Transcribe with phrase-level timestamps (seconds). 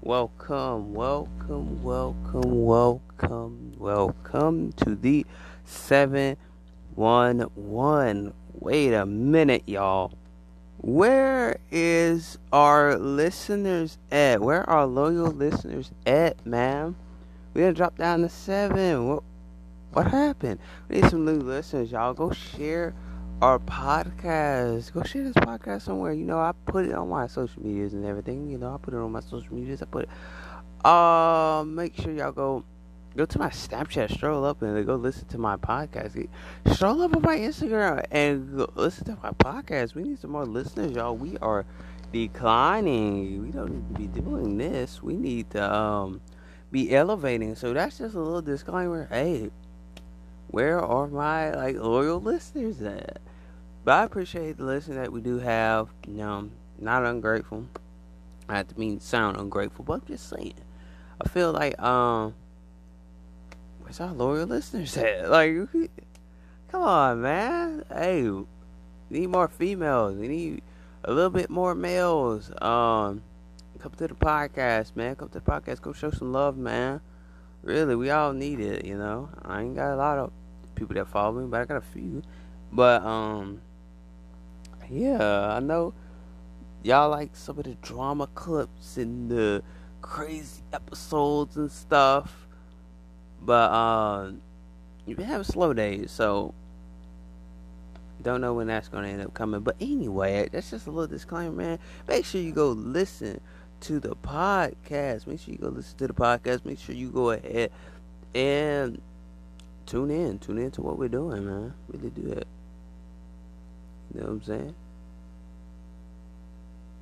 [0.00, 5.26] Welcome, welcome, welcome, welcome, welcome to the
[5.64, 8.32] 711.
[8.60, 10.12] Wait a minute, y'all.
[10.80, 14.40] Where is our listeners at?
[14.40, 16.94] Where are loyal listeners at, ma'am?
[17.52, 19.08] We done drop down to seven.
[19.08, 19.24] What
[19.92, 20.60] what happened?
[20.88, 22.14] We need some new listeners, y'all.
[22.14, 22.94] Go share
[23.40, 24.92] our podcast.
[24.92, 26.12] Go share this podcast somewhere.
[26.12, 28.48] You know, I put it on my social medias and everything.
[28.48, 29.80] You know, I put it on my social medias.
[29.80, 30.86] I put it.
[30.86, 32.64] Uh, make sure y'all go
[33.16, 36.28] go to my Snapchat, stroll up and go listen to my podcast.
[36.72, 39.94] Stroll up on my Instagram and listen to my podcast.
[39.94, 41.16] We need some more listeners, y'all.
[41.16, 41.64] We are
[42.12, 43.42] declining.
[43.42, 45.02] We don't need to be doing this.
[45.02, 46.20] We need to um
[46.72, 47.54] be elevating.
[47.54, 49.06] So that's just a little disclaimer.
[49.10, 49.50] Hey,
[50.48, 53.20] where are my like loyal listeners at?
[53.88, 55.88] But I appreciate the listeners that we do have.
[56.06, 57.64] You know, not ungrateful.
[58.46, 60.52] I have to mean sound ungrateful, but I'm just saying.
[61.18, 62.34] I feel like um
[63.80, 65.30] where's our loyal listeners at?
[65.30, 65.54] Like
[66.70, 67.82] come on man.
[67.90, 68.30] Hey
[69.08, 70.18] need more females.
[70.18, 70.62] We need
[71.04, 72.50] a little bit more males.
[72.60, 73.22] Um
[73.78, 75.16] come to the podcast, man.
[75.16, 75.80] Come to the podcast.
[75.80, 77.00] Go show some love, man.
[77.62, 79.30] Really, we all need it, you know.
[79.46, 80.30] I ain't got a lot of
[80.74, 82.22] people that follow me, but I got a few.
[82.70, 83.62] But um,
[84.90, 85.94] yeah, I know
[86.82, 89.62] y'all like some of the drama clips and the
[90.02, 92.46] crazy episodes and stuff.
[93.40, 94.32] But uh,
[95.06, 96.54] you've slow days, so
[98.22, 99.60] don't know when that's gonna end up coming.
[99.60, 101.78] But anyway, that's just a little disclaimer, man.
[102.06, 103.40] Make sure you go listen
[103.80, 105.26] to the podcast.
[105.26, 106.64] Make sure you go listen to the podcast.
[106.64, 107.70] Make sure you go ahead
[108.34, 109.00] and
[109.86, 110.38] tune in.
[110.38, 111.74] Tune in to what we're doing, man.
[111.88, 112.46] Really do that.
[114.14, 114.74] You know what I'm saying?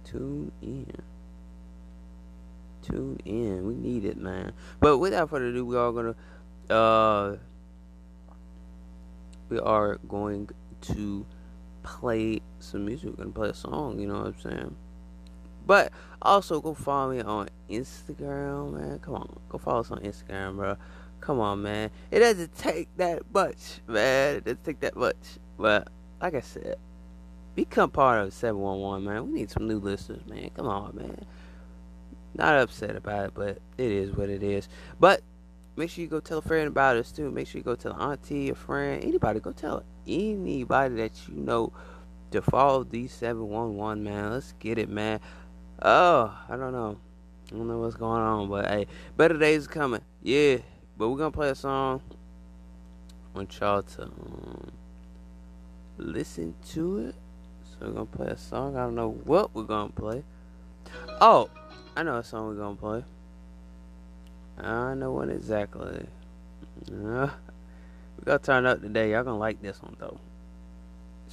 [0.05, 0.93] Tune in.
[2.83, 3.67] Tune in.
[3.67, 4.53] We need it, man.
[4.81, 6.15] But without further ado, we are gonna
[6.71, 7.37] uh
[9.49, 10.49] we are going
[10.83, 11.27] to
[11.83, 13.11] play some music.
[13.11, 14.77] We're gonna play a song, you know what I'm saying?
[15.67, 15.93] But
[16.23, 18.99] also go follow me on Instagram, man.
[19.01, 20.77] Come on, go follow us on Instagram, bro.
[21.21, 21.91] Come on, man.
[22.11, 24.37] It doesn't take that much, man.
[24.37, 25.17] It doesn't take that much.
[25.59, 25.89] But
[26.21, 26.77] like I said,
[27.57, 29.27] become part of 711, man.
[29.27, 30.51] We need some new listeners, man.
[30.55, 31.25] Come on, man.
[32.35, 34.69] Not upset about it, but it is what it is.
[35.01, 35.23] But
[35.75, 37.31] make sure you go tell a friend about us too.
[37.31, 39.41] Make sure you go tell an auntie, a friend, anybody.
[39.41, 41.73] Go tell anybody that you know
[42.31, 44.31] to follow these 711, man.
[44.33, 45.21] Let's get it, man.
[45.81, 46.99] Oh, I don't know.
[47.51, 48.87] I don't know what's going on, but hey,
[49.17, 50.03] better days are coming.
[50.23, 50.59] Yeah,
[50.99, 52.03] but we're gonna play a song.
[53.35, 54.73] I want y'all to um,
[55.97, 57.15] listen to it.
[57.79, 58.77] So we're gonna play a song.
[58.77, 60.23] I don't know what we're gonna play.
[61.21, 61.51] Oh,
[61.97, 63.05] I know a song we're gonna play.
[64.59, 66.07] I know what exactly.
[66.91, 67.29] Uh,
[68.19, 69.13] we gotta turn up today.
[69.13, 70.19] Y'all gonna like this one though.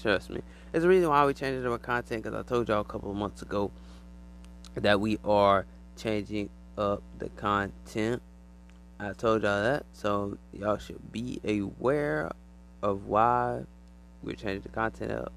[0.01, 0.41] Trust me.
[0.71, 3.15] There's a reason why we changed our content because I told y'all a couple of
[3.17, 3.71] months ago
[4.75, 5.65] that we are
[5.97, 8.21] changing up the content.
[8.99, 12.31] I told y'all that, so y'all should be aware
[12.81, 13.61] of why
[14.23, 15.31] we're changing the content up,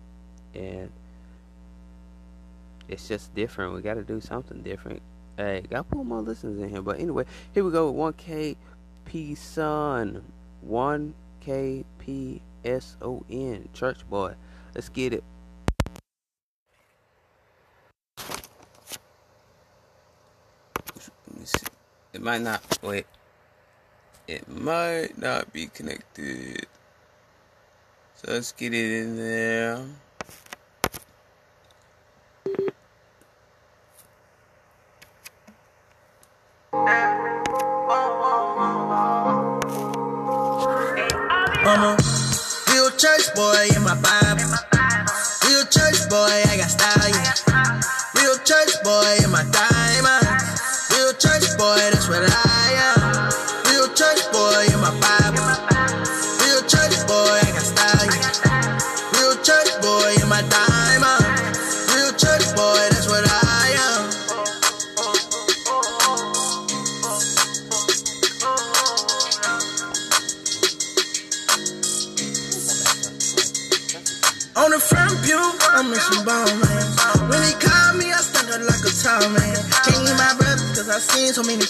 [0.57, 0.91] and
[2.89, 3.75] it's just different.
[3.75, 5.03] We got to do something different.
[5.37, 6.83] Hey, got to put more listeners in here.
[6.83, 10.25] But anyway, here we go with 1KP Son,
[10.67, 14.35] 1KP S O N, Church Boy.
[14.75, 15.25] Let's get it.
[22.13, 22.63] It might not.
[22.83, 23.07] Wait.
[24.27, 26.67] It might not be connected.
[28.15, 29.85] So let's get it in there.
[60.27, 61.25] In my diamond.
[61.95, 64.03] Real church boy, that's what I am.
[74.57, 75.39] On the front pew,
[75.71, 76.87] I'm missing ball, man.
[77.31, 79.57] When he called me, I stand up like a tall man.
[79.85, 81.66] Can't eat my breath, cause I seen so many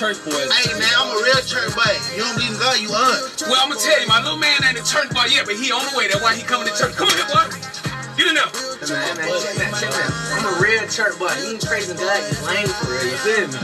[0.00, 0.48] church boys.
[0.48, 1.84] Hey man, I'm a real church boy.
[2.16, 3.44] You don't believe in God, you hunt.
[3.44, 5.68] Well, I'm gonna tell you, my little man ain't a church boy yet, but he
[5.68, 6.08] on the way.
[6.08, 6.96] That's why he coming to church.
[6.96, 7.44] Come on here, boy.
[8.16, 8.48] Get in there.
[8.48, 10.08] Man, man, check that, check that.
[10.40, 11.28] I'm a real church boy.
[11.44, 13.12] You ain't praising God, you lame for real.
[13.12, 13.60] You feel me?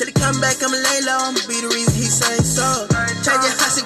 [0.00, 2.88] Till he come back, I'ma lay low, I'ma be the reason he say so.
[3.20, 3.76] Change your house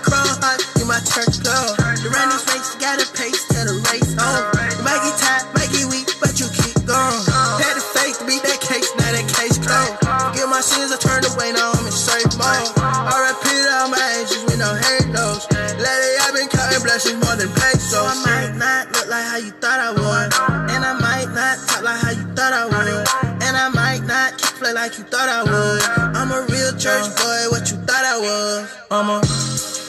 [24.99, 25.83] you thought I would.
[26.19, 28.67] I'm a real church boy, what you thought I was.
[28.91, 29.23] I'm a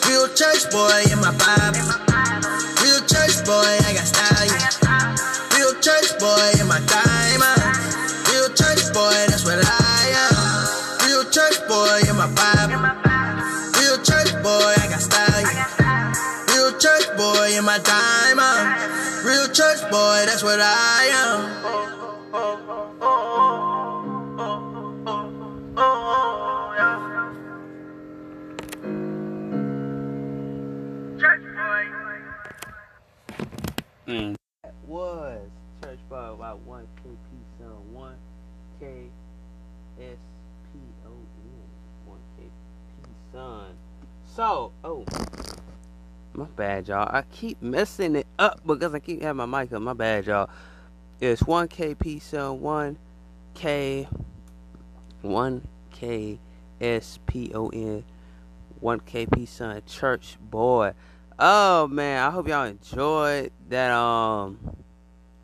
[0.05, 1.81] real church boy in my Bible.
[2.85, 4.45] Real church boy, I got style.
[4.45, 4.69] Yeah.
[5.57, 7.57] Real church boy in my diamond.
[8.29, 11.09] Real church boy, that's what I am.
[11.09, 12.77] Real church boy in my Bible.
[13.81, 15.41] Real church boy, I got style.
[15.41, 16.13] Yeah.
[16.53, 19.25] Real church boy in my diamond.
[19.25, 20.98] Real church boy, that's what I
[36.53, 37.93] One K P S O N.
[37.93, 38.15] One
[38.79, 38.85] K
[39.99, 40.17] S
[40.71, 41.65] P O N.
[42.05, 43.75] One K P S O N.
[44.35, 45.05] So, oh,
[46.33, 47.09] my bad, y'all.
[47.11, 49.81] I keep messing it up because I keep having my mic up.
[49.81, 50.49] My bad, y'all.
[51.19, 52.61] It's one K P S O N.
[52.61, 52.97] One
[53.53, 54.07] K.
[55.21, 56.39] One K
[56.79, 58.03] S P O N.
[58.79, 59.81] One K P S O N.
[59.85, 60.93] Church Boy.
[61.37, 64.59] Oh man, I hope y'all enjoyed that um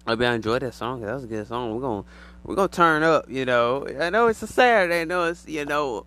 [0.08, 1.02] hope y'all enjoyed that song.
[1.02, 1.74] That was a good song.
[1.74, 2.04] We're gonna
[2.44, 3.26] we're gonna turn up.
[3.30, 5.02] You know, I know it's a Saturday.
[5.02, 6.06] I know it's you know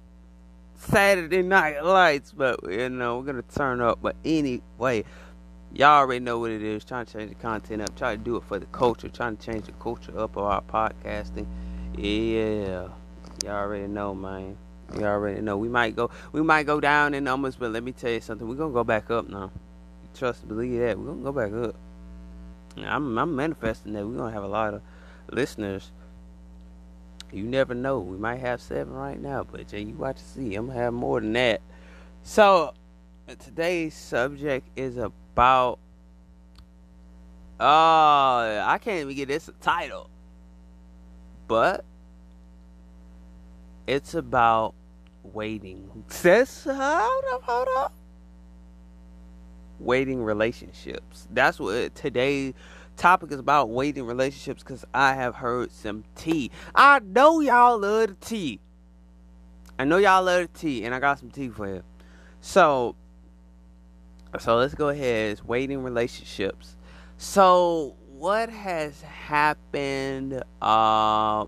[0.77, 3.99] Saturday Night Lights, but you know we're gonna turn up.
[4.01, 5.05] But anyway,
[5.73, 6.85] y'all already know what it is.
[6.85, 7.97] Trying to change the content up.
[7.97, 9.09] Trying to do it for the culture.
[9.09, 11.47] Trying to change the culture up of our podcasting.
[11.97, 12.89] Yeah,
[13.45, 14.57] y'all already know, man.
[14.95, 15.57] You already know.
[15.57, 16.11] We might go.
[16.33, 18.49] We might go down in numbers, but let me tell you something.
[18.49, 19.51] We're gonna go back up now.
[20.15, 20.99] Trust, believe that.
[20.99, 21.75] We're gonna go back up.
[22.85, 24.83] I'm, I'm manifesting that we're gonna have a lot of
[25.31, 25.91] listeners.
[27.33, 28.01] You never know.
[28.01, 30.55] We might have seven right now, but Jay, you watch to see.
[30.55, 31.61] I'm gonna have more than that.
[32.23, 32.75] So
[33.39, 35.79] today's subject is about.
[37.61, 40.09] Uh, I can't even get this title,
[41.49, 41.85] but
[43.87, 44.75] it's about
[45.23, 46.05] waiting.
[46.09, 47.93] Says hold up, hold up.
[49.79, 51.29] Waiting relationships.
[51.31, 52.55] That's what today's
[52.97, 53.71] topic is about.
[53.71, 56.51] Waiting relationships because I have heard some tea.
[56.75, 58.61] I know y'all love the tea.
[59.79, 61.83] I know y'all love the tea, and I got some tea for you.
[62.41, 62.97] So,
[64.41, 65.33] so let's go ahead.
[65.33, 66.77] It's waiting relationships.
[67.17, 70.43] So, what has happened?
[70.61, 71.47] Uh,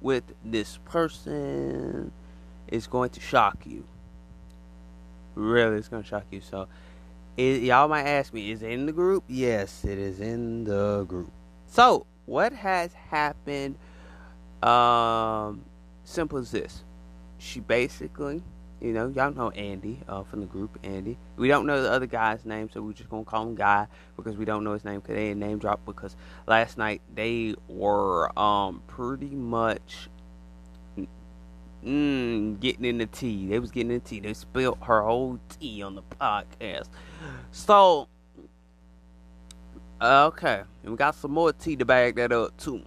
[0.00, 2.12] with this person
[2.68, 3.84] is going to shock you.
[5.34, 6.40] Really, it's going to shock you.
[6.40, 6.68] So,
[7.38, 9.22] it, y'all might ask me, is it in the group?
[9.28, 11.30] Yes, it is in the group.
[11.68, 13.76] So, what has happened?
[14.62, 15.64] Um,
[16.02, 16.82] simple as this.
[17.38, 18.42] She basically,
[18.80, 21.16] you know, y'all know Andy uh, from the group, Andy.
[21.36, 23.86] We don't know the other guy's name, so we're just going to call him Guy
[24.16, 26.16] because we don't know his name because they didn't name drop because
[26.48, 30.08] last night they were um pretty much
[31.84, 33.46] mm, getting in the tea.
[33.48, 34.20] They was getting in the tea.
[34.20, 36.88] They spilled her whole tea on the podcast.
[37.52, 38.08] So
[40.00, 42.82] okay, and we got some more tea to bag that up too.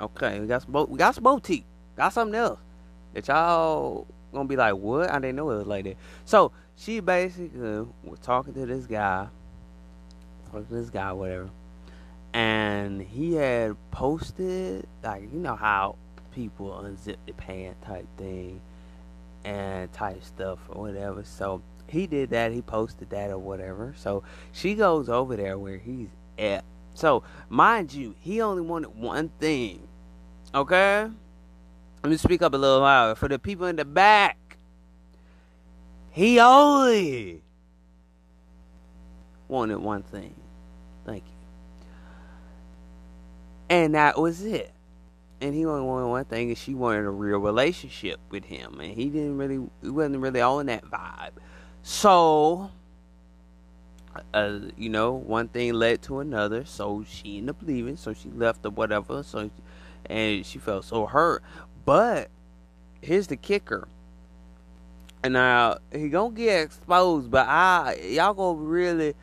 [0.00, 1.64] Okay, we got some more, we got some more tea.
[1.96, 2.58] Got something else
[3.12, 5.10] that y'all gonna be like, what?
[5.10, 5.96] I didn't know it was like that.
[6.24, 9.28] So she basically was talking to this guy,
[10.46, 11.50] talking to this guy, whatever,
[12.32, 15.96] and he had posted like you know how
[16.34, 18.60] people unzip the pant type thing
[19.44, 21.22] and type stuff or whatever.
[21.24, 22.52] So he did that.
[22.52, 23.94] He posted that or whatever.
[23.96, 26.64] So she goes over there where he's at.
[26.94, 29.86] So mind you, he only wanted one thing.
[30.54, 31.08] Okay.
[32.02, 34.58] Let me speak up a little louder for the people in the back.
[36.10, 37.42] He only
[39.48, 40.34] wanted one thing.
[41.06, 41.86] Thank you.
[43.70, 44.73] And that was it.
[45.44, 48.80] And he only wanted one thing, and she wanted a real relationship with him.
[48.80, 51.32] And he didn't really, he wasn't really on that vibe.
[51.82, 52.70] So,
[54.32, 56.64] uh, you know, one thing led to another.
[56.64, 57.98] So she ended up leaving.
[57.98, 59.22] So she left or whatever.
[59.22, 59.50] So,
[60.06, 61.42] and she felt so hurt.
[61.84, 62.30] But
[63.02, 63.86] here's the kicker.
[65.22, 69.14] And now he gonna get exposed, but I y'all gonna really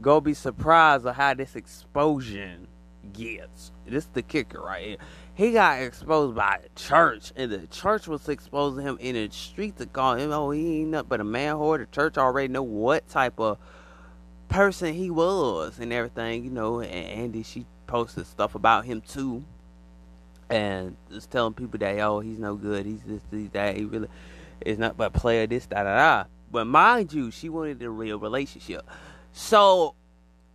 [0.00, 2.66] go be surprised of how this explosion
[3.12, 3.72] gets.
[3.86, 4.96] This is the kicker right here.
[5.36, 9.76] He got exposed by the church, and the church was exposing him in the street
[9.76, 10.32] to call him.
[10.32, 11.78] Oh, he ain't nothing but a man whore.
[11.78, 13.58] The church already know what type of
[14.48, 16.80] person he was and everything, you know.
[16.80, 19.44] And Andy, she posted stuff about him too,
[20.48, 22.86] and just telling people that oh, he's no good.
[22.86, 23.76] He's this, he's that.
[23.76, 24.08] He really
[24.64, 25.46] is not but player.
[25.46, 26.24] This, da da da.
[26.50, 28.88] But mind you, she wanted a real relationship.
[29.32, 29.96] So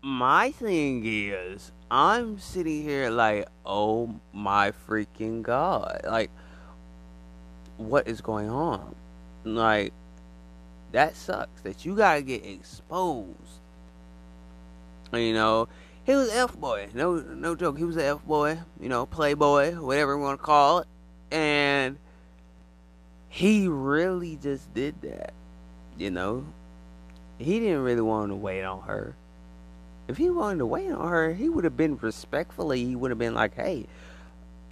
[0.02, 6.31] my thing is, I'm sitting here like, oh my freaking god, like,
[7.75, 8.95] what is going on?
[9.43, 9.91] Like,
[10.93, 11.62] that sucks.
[11.63, 13.36] That you gotta get exposed.
[15.12, 15.67] You know,
[16.05, 16.88] he was F boy.
[16.93, 17.77] No, no joke.
[17.77, 18.60] He was an F boy.
[18.79, 20.88] You know, playboy, whatever you want to call it,
[21.29, 21.98] and
[23.27, 25.33] he really just did that.
[25.98, 26.45] You know,
[27.38, 29.13] he didn't really want to wait on her.
[30.12, 32.86] If he wanted to wait on her, he would have been respectfully.
[32.86, 33.88] He would have been like, "Hey,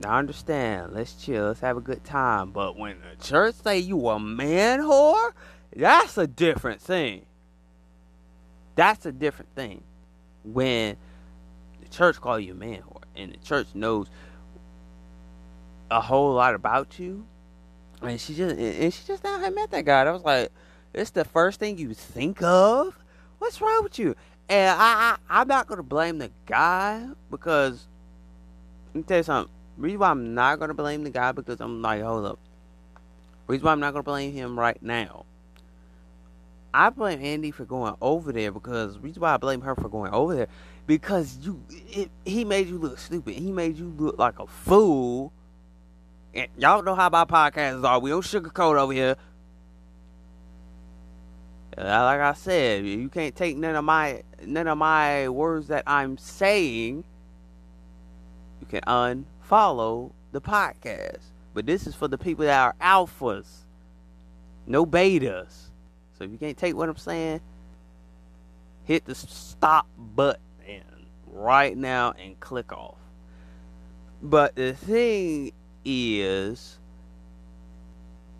[0.03, 0.91] I understand.
[0.91, 1.46] Let's chill.
[1.46, 5.31] Let's have a good time." But when the church say you a man whore,
[5.74, 7.25] that's a different thing.
[8.75, 9.86] That's a different thing.
[10.43, 10.98] When
[11.81, 14.10] the church call you a man whore, and the church knows
[15.89, 17.25] a whole lot about you,
[18.01, 20.01] and she just and she just now had met that guy.
[20.01, 20.51] I was like,
[20.93, 23.00] it's the first thing you think of.
[23.38, 24.15] What's wrong with you?
[24.50, 27.88] And I, I I'm not gonna blame the guy because
[28.88, 29.53] let me tell you something.
[29.77, 32.39] Reason why I'm not gonna blame the guy because I'm like, hold up.
[33.48, 35.25] Reason why I'm not gonna blame him right now.
[36.74, 40.12] I blame Andy for going over there because reason why I blame her for going
[40.13, 40.48] over there
[40.88, 43.36] because you it, he made you look stupid.
[43.36, 45.32] He made you look like a fool.
[46.34, 48.00] And y'all know how my podcasts are.
[48.00, 49.15] We don't sugarcoat over here.
[51.79, 55.83] Uh, like I said, you can't take none of my none of my words that
[55.88, 57.05] I'm saying.
[58.59, 61.21] You can unfollow the podcast.
[61.53, 63.48] But this is for the people that are alphas,
[64.67, 65.69] no betas.
[66.17, 67.39] So if you can't take what I'm saying,
[68.83, 70.83] hit the stop button
[71.27, 72.98] right now and click off.
[74.21, 75.53] But the thing
[75.86, 76.77] is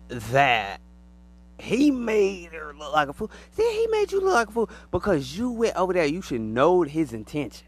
[0.08, 0.80] that
[1.60, 3.30] he made her look like a fool.
[3.52, 6.06] See, he made you look like a fool because you went over there.
[6.06, 7.64] You should know his intentions.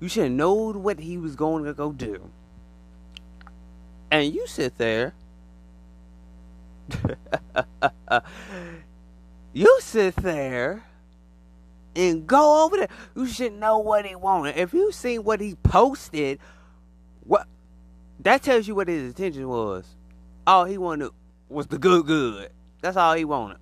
[0.00, 2.30] You should know what he was going to go do.
[4.10, 5.14] And you sit there.
[9.52, 10.84] you sit there
[11.94, 12.88] and go over there.
[13.14, 14.56] You should know what he wanted.
[14.56, 16.38] If you seen what he posted,
[17.24, 17.46] what
[18.20, 19.86] that tells you what his intention was.
[20.46, 21.10] All he wanted
[21.48, 22.50] was the good good.
[22.82, 23.58] That's all he wanted.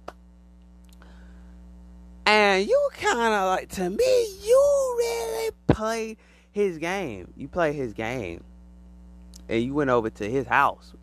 [2.26, 6.16] And you kind of like, to me, you really played
[6.52, 7.32] his game.
[7.36, 8.42] You played his game.
[9.48, 10.94] And you went over to his house.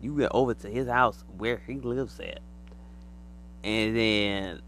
[0.00, 2.40] You went over to his house where he lives at.
[3.62, 4.62] And then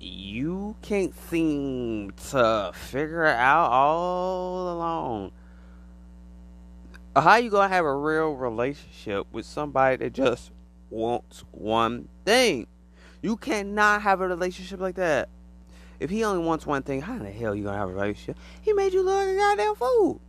[0.00, 5.32] you can't seem to figure out all along
[7.16, 10.52] How you gonna have a real relationship with somebody that just
[10.90, 12.66] wants one thing?
[13.22, 15.28] You cannot have a relationship like that.
[16.00, 18.36] If he only wants one thing, how in the hell you gonna have a relationship?
[18.62, 20.20] He made you look like a goddamn fool.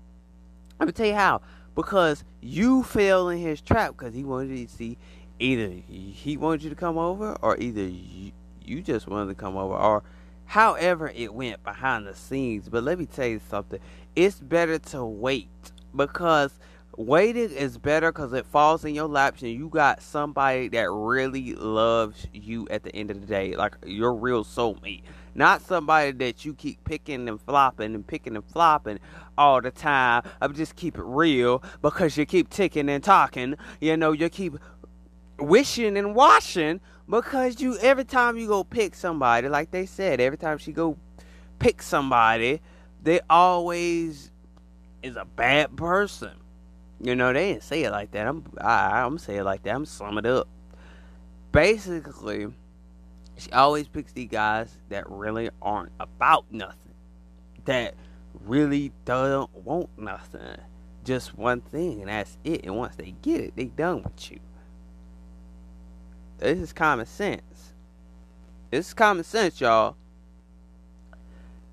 [0.79, 1.41] Let me tell you how.
[1.75, 4.97] Because you fell in his trap because he wanted you to see
[5.39, 8.31] either he wanted you to come over or either you,
[8.63, 10.03] you just wanted to come over or
[10.45, 12.67] however it went behind the scenes.
[12.67, 13.79] But let me tell you something.
[14.15, 15.47] It's better to wait
[15.95, 16.51] because
[16.99, 21.55] waiting is better because it falls in your laps and you got somebody that really
[21.55, 25.03] loves you at the end of the day like your real soulmate.
[25.33, 28.99] Not somebody that you keep picking and flopping and picking and flopping
[29.37, 30.23] all the time.
[30.41, 33.55] I just keep it real because you keep ticking and talking.
[33.79, 34.55] You know you keep
[35.39, 40.37] wishing and washing because you every time you go pick somebody like they said every
[40.37, 40.97] time she go
[41.59, 42.59] pick somebody
[43.01, 44.31] they always
[45.01, 46.38] is a bad person
[47.01, 48.27] you know, they didn't say it like that.
[48.27, 49.75] I'm I, I'm say it like that.
[49.75, 50.47] I'm sum it up.
[51.51, 52.47] Basically,
[53.37, 56.93] she always picks these guys that really aren't about nothing.
[57.65, 57.95] That
[58.45, 60.57] really don't want nothing.
[61.05, 62.65] Just one thing, and that's it.
[62.65, 64.39] And once they get it, they done with you.
[66.37, 67.73] This is common sense.
[68.71, 69.95] This is common sense, y'all.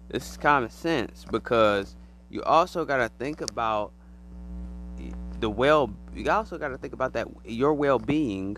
[0.09, 1.97] This is common sense because
[2.31, 3.93] you also got to think about
[5.41, 5.91] the well.
[6.15, 8.57] You also got to think about that your well-being.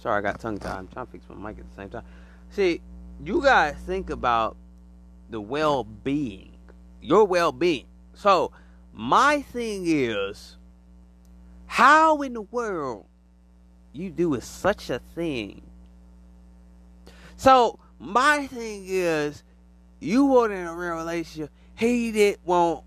[0.00, 0.78] Sorry, I got tongue tied.
[0.78, 2.04] I'm trying to fix my mic at the same time.
[2.50, 2.80] See,
[3.24, 4.56] you gotta think about
[5.30, 6.56] the well-being,
[7.00, 7.86] your well-being.
[8.14, 8.52] So,
[8.92, 10.56] my thing is,
[11.66, 13.06] how in the world
[13.92, 15.62] you do such a thing?
[17.36, 19.42] So, my thing is,
[20.00, 21.50] you were in a real relationship.
[21.74, 22.84] He didn't want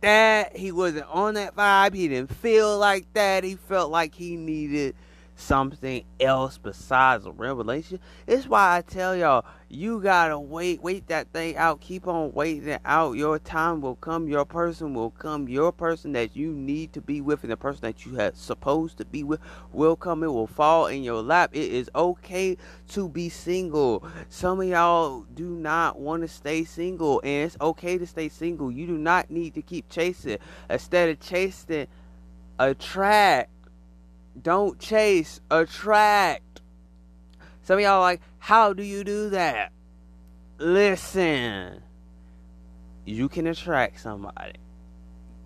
[0.00, 0.56] that.
[0.56, 1.94] He wasn't on that vibe.
[1.94, 3.44] He didn't feel like that.
[3.44, 4.94] He felt like he needed
[5.36, 8.00] something else besides a real relationship.
[8.26, 11.80] It's why I tell y'all, you gotta wait, wait that thing out.
[11.80, 13.16] Keep on waiting it out.
[13.16, 14.28] Your time will come.
[14.28, 15.48] Your person will come.
[15.48, 18.96] Your person that you need to be with, and the person that you had supposed
[18.98, 19.40] to be with
[19.72, 20.22] will come.
[20.22, 21.50] It will fall in your lap.
[21.52, 22.56] It is okay
[22.88, 24.06] to be single.
[24.28, 28.70] Some of y'all do not want to stay single, and it's okay to stay single.
[28.70, 30.38] You do not need to keep chasing.
[30.70, 31.88] Instead of chasing,
[32.58, 33.50] attract
[34.40, 36.60] don't chase, attract.
[37.62, 39.72] Some of y'all like, how do you do that?
[40.58, 41.82] Listen.
[43.04, 44.54] You can attract somebody.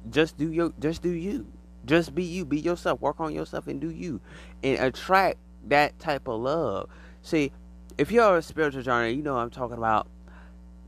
[0.09, 1.47] Just do your just do you.
[1.85, 2.44] Just be you.
[2.44, 3.00] Be yourself.
[3.00, 4.20] Work on yourself and do you.
[4.62, 6.88] And attract that type of love.
[7.23, 7.52] See,
[7.99, 10.09] if you're a spiritual journey, you know I'm talking about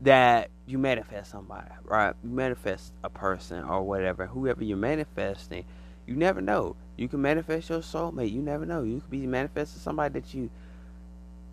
[0.01, 2.15] that you manifest somebody, right?
[2.23, 5.65] You manifest a person or whatever, whoever you're manifesting,
[6.05, 6.75] you never know.
[6.97, 8.31] You can manifest your soulmate.
[8.31, 8.83] You never know.
[8.83, 10.49] You could be manifesting somebody that you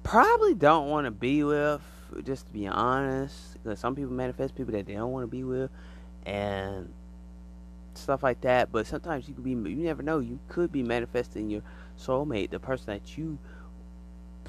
[0.02, 1.80] probably don't want to be with.
[2.24, 5.44] Just to be honest, because some people manifest people that they don't want to be
[5.44, 5.70] with,
[6.26, 6.92] and
[7.94, 8.72] stuff like that.
[8.72, 9.52] But sometimes you could be.
[9.52, 10.18] You never know.
[10.18, 11.62] You could be manifesting your
[11.96, 13.38] soulmate, the person that you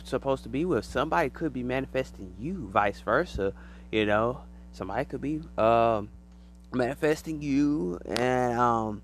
[0.04, 0.86] supposed to be with.
[0.86, 3.54] Somebody could be manifesting you, vice versa.
[3.92, 6.10] You know, somebody could be um,
[6.74, 9.02] manifesting you, and um,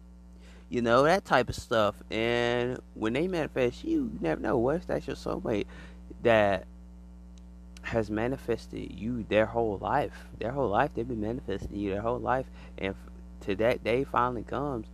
[0.70, 1.96] you know that type of stuff.
[2.12, 4.58] And when they manifest you, never know.
[4.58, 5.66] What if that's your soulmate
[6.24, 6.66] that
[7.84, 10.26] has manifested you their whole life?
[10.40, 12.46] Their whole life, they've been manifesting you their whole life,
[12.78, 12.96] and
[13.42, 14.88] to that day finally comes,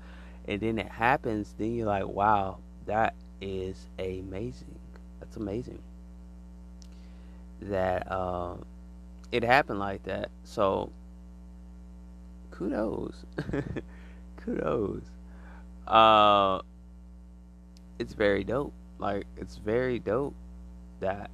[0.48, 1.56] and then it happens.
[1.58, 4.76] Then you're like, wow, that is amazing.
[5.20, 5.80] That's amazing.
[7.62, 8.56] That uh,
[9.32, 10.30] it happened like that.
[10.44, 10.92] So
[12.52, 13.26] kudos,
[14.38, 15.02] kudos
[15.88, 16.62] uh
[18.00, 18.74] it's very dope.
[19.00, 20.36] Like it's very dope
[21.00, 21.30] that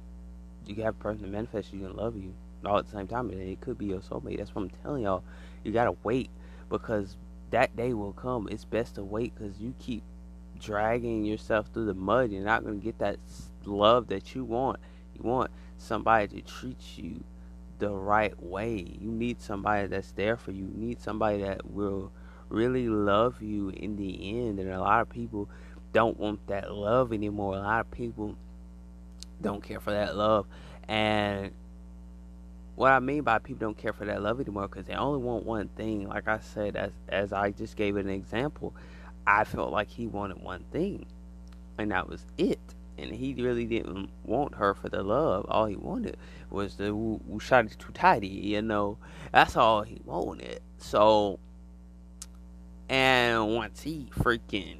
[0.66, 2.34] you have a person to manifest you and love you
[2.64, 4.38] all at the same time, and it could be your soulmate.
[4.38, 5.24] That's what I'm telling y'all.
[5.64, 6.30] You gotta wait
[6.68, 7.16] because
[7.50, 8.48] that day will come.
[8.50, 10.02] It's best to wait because you keep
[10.60, 12.30] dragging yourself through the mud.
[12.30, 13.18] You're not gonna get that
[13.64, 14.78] love that you want.
[15.14, 17.22] You want somebody to treat you
[17.78, 18.86] the right way.
[19.00, 20.64] You need somebody that's there for you.
[20.64, 22.12] You need somebody that will
[22.50, 24.58] really love you in the end.
[24.58, 25.48] And a lot of people
[25.92, 27.54] don't want that love anymore.
[27.54, 28.36] A lot of people
[29.40, 30.46] don't care for that love.
[30.86, 31.52] And
[32.76, 35.44] what I mean by people don't care for that love anymore because they only want
[35.44, 36.08] one thing.
[36.08, 38.74] Like I said, as as I just gave an example,
[39.26, 41.06] I felt like he wanted one thing,
[41.78, 42.58] and that was it.
[42.98, 45.46] And he really didn't want her for the love.
[45.48, 46.18] All he wanted
[46.50, 48.98] was the shot too tidy, you know.
[49.32, 50.60] That's all he wanted.
[50.78, 51.38] So
[52.90, 54.76] and once he freaking,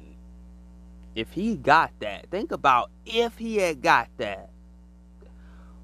[1.15, 4.49] if he got that, think about if he had got that,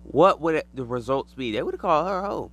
[0.04, 1.54] what would it, the results be?
[1.54, 2.52] They would have called her home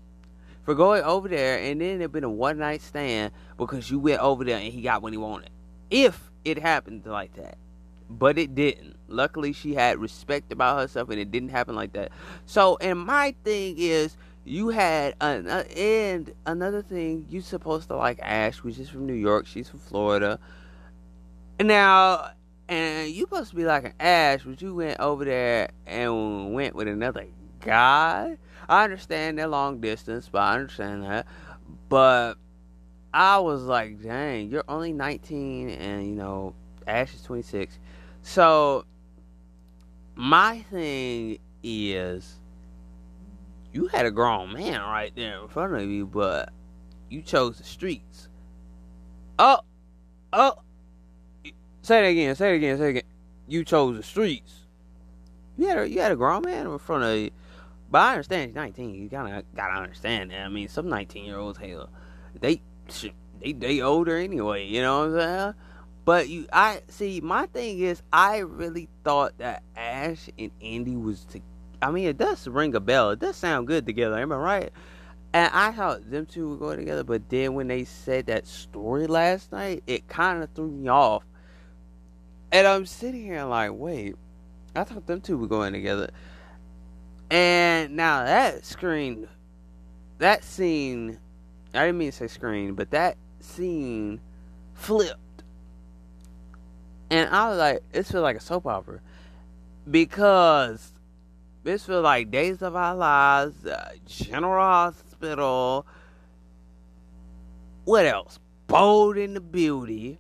[0.62, 4.20] for going over there, and then it'd been a one night stand because you went
[4.20, 5.50] over there and he got what he wanted.
[5.90, 7.58] If it happened like that,
[8.08, 8.94] but it didn't.
[9.08, 12.12] Luckily, she had respect about herself, and it didn't happen like that.
[12.46, 17.96] So, and my thing is you had an, uh, and another thing you supposed to
[17.96, 19.46] like Ash, which is from New York.
[19.46, 20.38] She's from Florida.
[21.60, 22.30] Now,
[22.68, 26.74] and you supposed to be like an Ash, but you went over there and went
[26.74, 27.26] with another
[27.60, 28.36] guy.
[28.68, 31.26] I understand they're long distance, but I understand that.
[31.88, 32.34] But
[33.12, 36.54] I was like, dang, you're only 19, and you know
[36.86, 37.78] Ash is 26.
[38.22, 38.84] So
[40.14, 42.40] my thing is
[43.74, 46.50] you had a grown man right there in front of you, but
[47.10, 48.28] you chose the streets.
[49.38, 49.60] Oh,
[50.32, 50.54] oh.
[51.82, 52.34] Say it again.
[52.36, 52.78] Say it again.
[52.78, 53.02] Say it again.
[53.48, 54.60] You chose the streets.
[55.58, 57.30] You had a, you had a grown man in front of you.
[57.90, 58.94] But I understand he's 19.
[58.94, 59.10] You of
[59.54, 60.40] gotta understand that.
[60.40, 61.90] I mean, some 19 year olds, hell,
[62.40, 62.62] they
[63.40, 64.66] they they older anyway.
[64.66, 65.54] You know what I'm saying?
[66.04, 67.20] But you, I see.
[67.20, 71.40] My thing is, I really thought that Ash and Andy was to.
[71.84, 73.10] I mean, it does ring a bell.
[73.10, 74.18] It does sound good together.
[74.18, 74.72] Am I right?
[75.34, 79.06] And I thought them two would go together, but then when they said that story
[79.06, 81.24] last night, it kind of threw me off.
[82.50, 84.14] And I'm sitting here like, wait,
[84.74, 86.08] I thought them two were going together.
[87.30, 89.28] And now that screen,
[90.16, 91.18] that scene,
[91.74, 94.20] I didn't mean to say screen, but that scene
[94.72, 95.42] flipped.
[97.10, 99.00] And I was like, this feels like a soap opera.
[99.90, 100.93] Because
[101.64, 105.86] this feels like Days of Our Lives, uh, General Hospital.
[107.84, 108.38] What else?
[108.66, 110.18] Bold in the Beauty,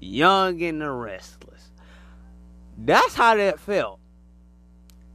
[0.00, 1.70] Young and the Restless.
[2.78, 4.00] That's how that felt.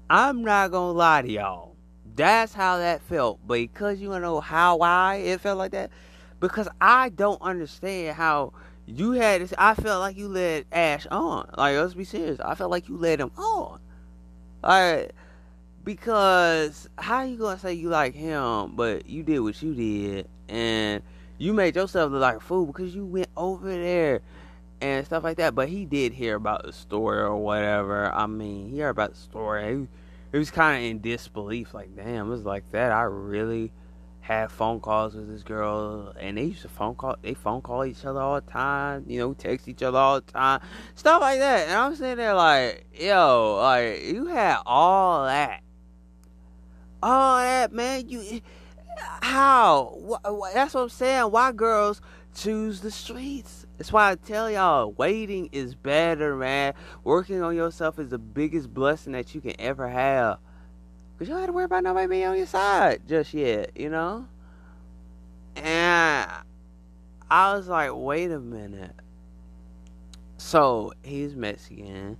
[0.09, 1.75] I'm not gonna lie to y'all.
[2.15, 3.39] That's how that felt.
[3.47, 5.89] Because you wanna know how why it felt like that?
[6.39, 8.53] Because I don't understand how
[8.85, 11.49] you had this I felt like you led Ash on.
[11.57, 12.39] Like let's be serious.
[12.39, 13.79] I felt like you led him on.
[14.61, 15.13] Like
[15.83, 21.01] because how you gonna say you like him but you did what you did and
[21.37, 24.21] you made yourself look like a fool because you went over there
[24.83, 25.55] and stuff like that.
[25.55, 28.11] But he did hear about the story or whatever.
[28.13, 29.77] I mean, he heard about the story.
[29.77, 29.87] He,
[30.31, 32.91] he was kind of in disbelief, like, damn, it was like that.
[32.91, 33.71] I really
[34.21, 37.17] had phone calls with this girl, and they used to phone call.
[37.21, 39.05] They phone call each other all the time.
[39.07, 40.61] You know, text each other all the time,
[40.95, 41.67] stuff like that.
[41.67, 45.61] And I'm sitting there like, yo, like you had all that,
[47.03, 48.07] all that, man.
[48.07, 48.41] You
[49.21, 50.19] how?
[50.53, 51.31] That's what I'm saying.
[51.31, 52.01] Why girls
[52.35, 53.65] choose the streets?
[53.77, 56.73] That's why I tell y'all, waiting is better, man.
[57.03, 60.37] Working on yourself is the biggest blessing that you can ever have.
[61.17, 63.89] Cause you don't have to worry about nobody being on your side just yet, you
[63.89, 64.27] know?
[65.55, 66.29] And
[67.29, 68.95] I was like, wait a minute.
[70.37, 72.17] So he's Mexican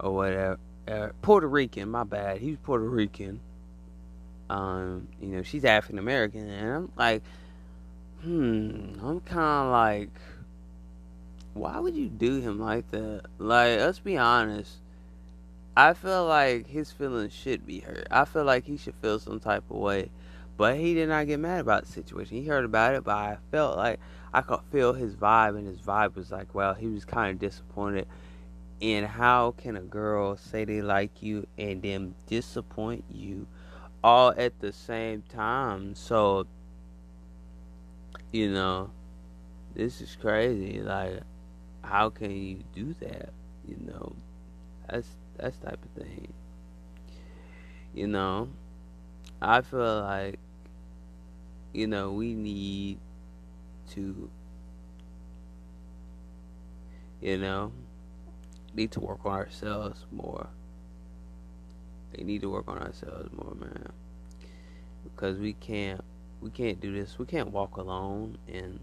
[0.00, 0.58] or whatever.
[1.22, 2.38] Puerto Rican, my bad.
[2.38, 3.40] He's Puerto Rican.
[4.52, 7.22] Um, you know, she's African American, and I'm like,
[8.20, 10.10] hmm, I'm kind of like,
[11.54, 13.22] why would you do him like that?
[13.38, 14.74] Like, let's be honest.
[15.74, 18.06] I feel like his feelings should be hurt.
[18.10, 20.10] I feel like he should feel some type of way.
[20.58, 22.36] But he did not get mad about the situation.
[22.36, 24.00] He heard about it, but I felt like
[24.34, 27.38] I could feel his vibe, and his vibe was like, well, he was kind of
[27.38, 28.06] disappointed
[28.80, 33.46] in how can a girl say they like you and then disappoint you
[34.02, 35.94] all at the same time.
[35.94, 36.46] So,
[38.32, 38.90] you know,
[39.74, 40.80] this is crazy.
[40.80, 41.20] Like,
[41.82, 43.30] how can you do that?
[43.66, 44.12] You know,
[44.88, 46.32] that's that's type of thing.
[47.94, 48.48] You know,
[49.40, 50.38] I feel like,
[51.72, 52.98] you know, we need
[53.90, 54.30] to,
[57.20, 57.72] you know,
[58.74, 60.48] need to work on ourselves more.
[62.16, 63.92] We need to work on ourselves more, man.
[65.04, 66.00] Because we can't
[66.40, 67.18] we can't do this.
[67.18, 68.80] We can't walk alone and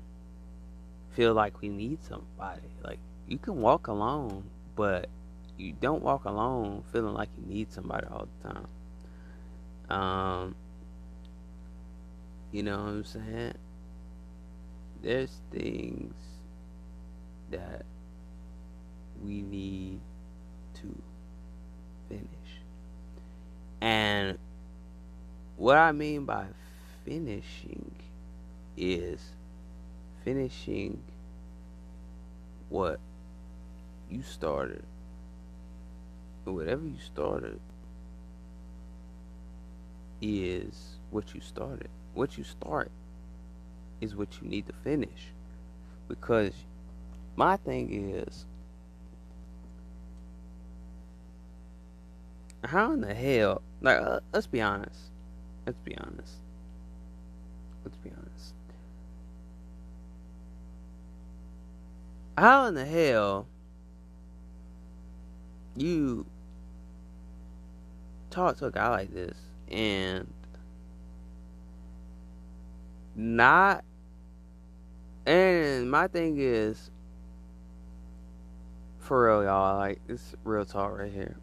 [1.12, 2.62] feel like we need somebody.
[2.84, 4.44] Like you can walk alone,
[4.76, 5.10] but
[5.58, 8.68] you don't walk alone feeling like you need somebody all the time.
[9.89, 10.56] Um
[12.52, 13.54] you know what I'm saying?
[15.04, 16.13] There's things
[17.52, 17.86] that
[19.24, 20.00] we need
[20.76, 21.02] to
[22.08, 22.26] finish.
[23.82, 24.38] And
[25.58, 26.46] what I mean by
[27.06, 27.92] finishing
[28.78, 29.20] is
[30.24, 31.02] finishing
[32.70, 33.00] what
[34.10, 34.84] you started.
[36.46, 37.60] Whatever you started
[40.22, 41.89] is what you started.
[42.13, 42.89] What you start
[44.02, 45.32] is what you need to finish.
[46.08, 46.54] Because
[47.36, 48.46] my thing is
[52.63, 55.12] how in the hell like uh, let's be honest.
[55.65, 56.36] Let's be honest.
[57.84, 58.54] Let's be honest.
[62.38, 63.48] How in the hell
[65.76, 66.26] you
[68.30, 69.38] talk to a guy like this
[69.72, 70.32] and
[73.15, 73.84] not
[75.26, 76.92] and my thing is
[79.00, 81.36] for real y'all like it's real talk right here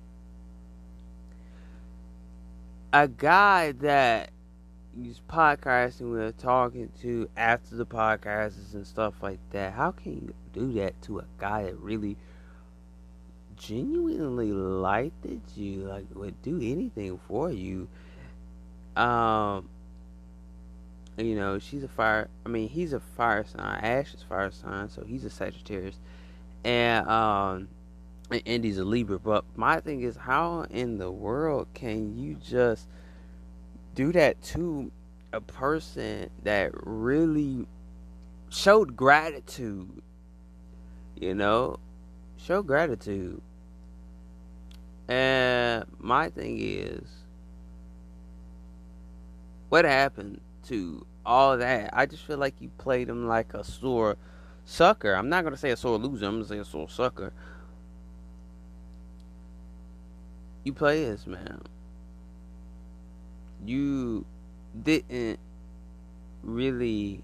[2.92, 4.30] a guy that
[5.00, 10.34] he's podcasting with, talking to after the podcasts and stuff like that, how can you
[10.52, 12.16] do that to a guy that really
[13.56, 17.88] genuinely liked you, like would do anything for you?
[18.96, 19.68] Um
[21.18, 22.28] you know, she's a fire.
[22.44, 23.80] I mean, he's a fire sign.
[23.82, 25.98] Ash is fire sign, so he's a Sagittarius,
[26.64, 27.68] and um,
[28.30, 29.18] and Indy's a Libra.
[29.18, 32.88] But my thing is, how in the world can you just
[33.94, 34.90] do that to
[35.32, 37.66] a person that really
[38.48, 40.02] showed gratitude?
[41.16, 41.78] You know,
[42.36, 43.40] show gratitude.
[45.08, 47.08] And my thing is,
[49.68, 51.90] what happened to all that?
[51.92, 54.16] I just feel like you played him like a sore
[54.64, 55.14] sucker.
[55.14, 56.26] I'm not gonna say a sore loser.
[56.26, 57.32] I'm gonna say a sore sucker.
[60.66, 61.60] You play this man.
[63.64, 64.26] You
[64.82, 65.38] didn't
[66.42, 67.20] really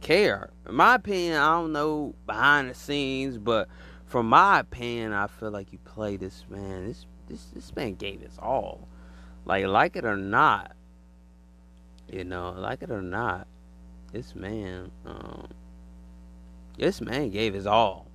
[0.00, 0.50] care.
[0.68, 3.68] In my opinion, I don't know behind the scenes, but
[4.06, 6.88] from my opinion, I feel like you play this man.
[6.88, 8.88] This this this man gave his all.
[9.44, 10.72] Like like it or not,
[12.10, 13.46] you know, like it or not,
[14.10, 15.46] this man, um,
[16.76, 18.08] this man gave his all.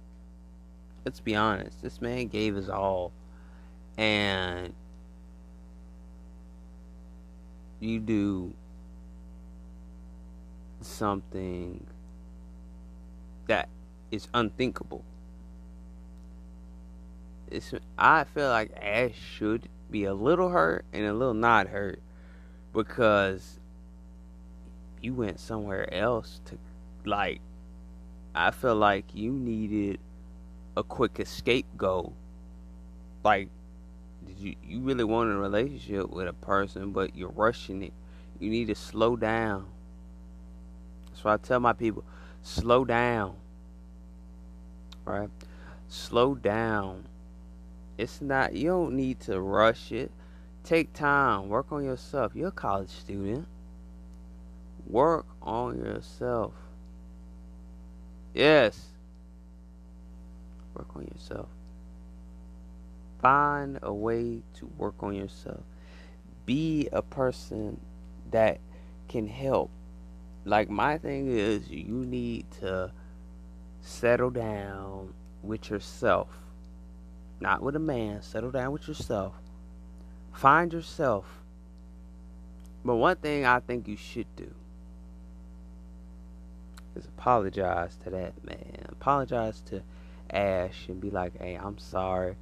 [1.05, 1.81] Let's be honest.
[1.81, 3.13] This man gave his all,
[3.97, 4.73] and
[7.80, 8.54] you do
[10.82, 11.86] something
[13.47, 13.69] that
[14.12, 15.04] is unthinkable.
[17.52, 21.99] It's, I feel like Ash should be a little hurt and a little not hurt
[22.73, 23.60] because
[25.02, 26.58] you went somewhere else to
[27.06, 27.41] like
[28.36, 29.99] I feel like you needed
[30.78, 32.13] a quick escape goal.
[33.23, 33.49] Like
[34.25, 37.93] did you you really want a relationship with a person but you're rushing it.
[38.39, 39.65] You need to slow down.
[41.10, 42.03] That's why I tell my people,
[42.41, 43.36] slow down.
[45.05, 45.29] Right?
[45.88, 47.05] Slow down.
[47.97, 50.12] It's not you don't need to rush it.
[50.63, 52.34] Take time, work on yourself.
[52.36, 53.47] You're a college student.
[54.88, 56.53] Work on yourself.
[58.34, 58.88] Yes.
[60.75, 61.47] Work on yourself.
[63.21, 65.63] Find a way to work on yourself.
[66.45, 67.79] Be a person
[68.32, 68.60] that
[69.08, 69.69] can help.
[70.45, 72.91] Like, my thing is, you need to
[73.82, 76.29] settle down with yourself.
[77.39, 78.21] Not with a man.
[78.21, 79.34] Settle down with yourself.
[80.34, 81.25] Find yourself.
[82.84, 84.53] But one thing I think you should do
[86.95, 88.86] is apologize to that man.
[88.89, 89.82] Apologize to
[90.29, 92.36] Ash and be like, hey, I'm sorry.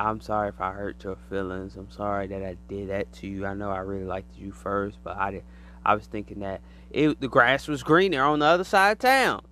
[0.00, 1.76] I'm sorry if I hurt your feelings.
[1.76, 3.44] I'm sorry that I did that to you.
[3.44, 5.44] I know I really liked you first, but I did,
[5.84, 9.42] I was thinking that it, the grass was greener on the other side of town.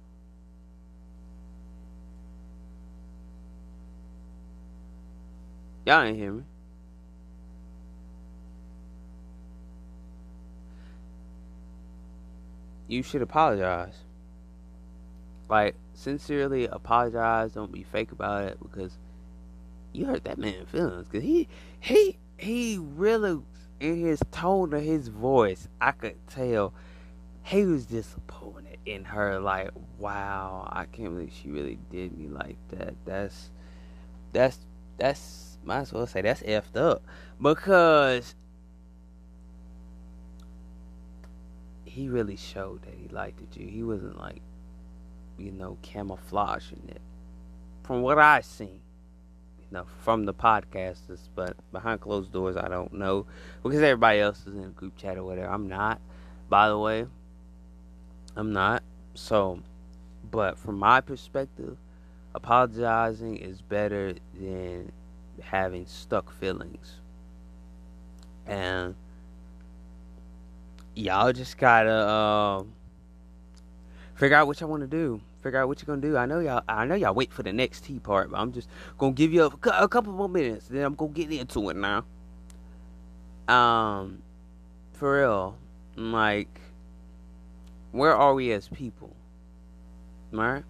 [5.84, 6.44] Y'all ain't hear me.
[12.86, 13.96] You should apologize
[15.48, 17.52] like sincerely apologize.
[17.52, 18.98] Don't be fake about it because
[19.92, 21.08] you hurt that man's feelings.
[21.08, 21.48] Cause he
[21.80, 23.40] he he really
[23.80, 26.74] in his tone of his voice, I could tell
[27.42, 29.40] he was disappointed in her.
[29.40, 32.94] Like, wow, I can't believe she really did me like that.
[33.04, 33.50] That's
[34.32, 34.58] that's
[34.98, 37.02] that's might as well say that's effed up
[37.40, 38.34] because
[41.84, 43.60] he really showed that he liked it.
[43.60, 43.68] You.
[43.68, 44.42] He wasn't like
[45.38, 47.00] you know, camouflaging it.
[47.84, 48.80] From what I seen,
[49.70, 53.26] know, from the podcasters, but behind closed doors, I don't know
[53.62, 55.52] because everybody else is in a group chat or whatever.
[55.52, 56.00] I'm not,
[56.48, 57.06] by the way.
[58.36, 58.82] I'm not.
[59.14, 59.60] So,
[60.30, 61.76] but from my perspective,
[62.34, 64.92] apologizing is better than
[65.42, 66.96] having stuck feelings.
[68.46, 68.94] And
[70.94, 72.62] y'all just gotta uh,
[74.18, 76.16] figure out what y'all want to do figure out what you're gonna do.
[76.16, 76.62] I know y'all.
[76.68, 79.44] I know y'all wait for the next tea part, but I'm just gonna give you
[79.44, 80.68] a, a couple more minutes.
[80.68, 82.04] Then I'm gonna get into it now.
[83.48, 84.22] Um,
[84.92, 85.56] for real,
[85.96, 86.60] like,
[87.92, 89.14] where are we as people?
[90.32, 90.64] Right?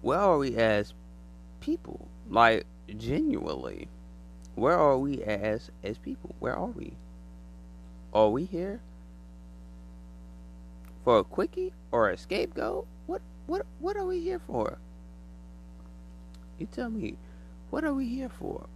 [0.00, 0.94] Where are we as
[1.60, 2.08] people?
[2.30, 2.64] Like,
[2.96, 3.88] genuinely,
[4.54, 6.34] where are we as as people?
[6.38, 6.94] Where are we?
[8.12, 8.80] Are we here?
[11.04, 12.86] For a quickie or a scapegoat?
[13.06, 14.78] What what what are we here for?
[16.58, 17.16] You tell me,
[17.70, 18.66] what are we here for?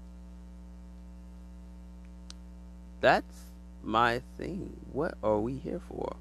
[3.00, 3.46] That's
[3.82, 4.76] my thing.
[4.92, 6.16] What are we here for?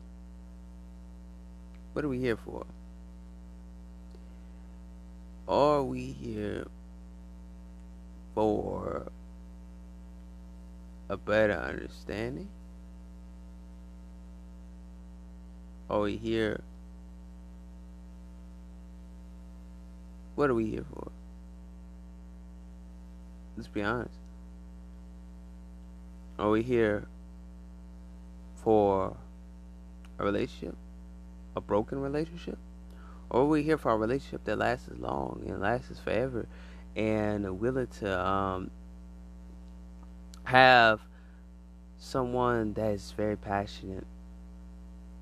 [1.93, 2.65] What are we here for?
[5.48, 6.67] Are we here
[8.36, 9.12] for
[11.10, 12.50] a better understanding?
[15.89, 16.62] Are we here?
[20.36, 21.12] What are we here for?
[23.56, 24.13] Let's be honest.
[26.38, 27.08] Are we here
[28.56, 29.17] for
[30.19, 30.76] a relationship?
[31.56, 32.60] A broken relationship?
[33.30, 36.47] Or are we here for a relationship that lasts as long and lasts forever
[36.95, 38.71] and willing to um,
[40.43, 41.02] have
[41.97, 44.08] someone that is very passionate.